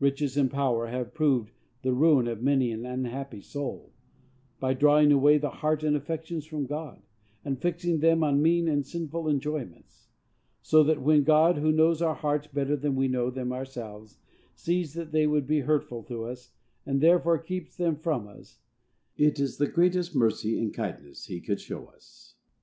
Riches 0.00 0.38
and 0.38 0.50
power 0.50 0.86
have 0.86 1.12
proved 1.12 1.52
the 1.82 1.92
ruin 1.92 2.26
of 2.26 2.40
many 2.42 2.72
an 2.72 2.86
unhappy 2.86 3.42
soul, 3.42 3.92
by 4.58 4.72
drawing 4.72 5.12
away 5.12 5.36
the 5.36 5.50
heart 5.50 5.82
and 5.82 5.94
affections 5.94 6.46
from 6.46 6.64
God, 6.64 7.02
and 7.44 7.60
fixing 7.60 7.98
them 8.00 8.24
on 8.24 8.40
mean 8.40 8.66
and 8.66 8.86
sinful 8.86 9.28
enjoyments; 9.28 10.08
so 10.62 10.82
that, 10.84 11.02
when 11.02 11.22
God, 11.22 11.58
who 11.58 11.70
knows 11.70 12.00
our 12.00 12.14
hearts 12.14 12.46
better 12.46 12.76
than 12.76 12.96
we 12.96 13.08
know 13.08 13.28
them 13.28 13.52
ourselves, 13.52 14.16
sees 14.54 14.94
that 14.94 15.12
they 15.12 15.26
would 15.26 15.46
be 15.46 15.60
hurtful 15.60 16.02
to 16.04 16.24
us, 16.24 16.52
and 16.86 17.02
therefore 17.02 17.36
keeps 17.36 17.76
them 17.76 17.94
from 17.94 18.26
us, 18.26 18.60
it 19.18 19.38
is 19.38 19.58
the 19.58 19.66
greatest 19.68 20.16
mercy 20.16 20.58
and 20.58 20.72
kindness 20.72 21.26
he 21.26 21.42
could 21.42 21.60
show 21.60 21.88
us. 21.94 22.36